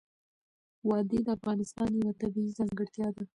وادي 0.89 1.19
د 1.23 1.27
افغانستان 1.37 1.89
یوه 2.01 2.13
طبیعي 2.21 2.51
ځانګړتیا 2.57 3.07
ده. 3.15 3.23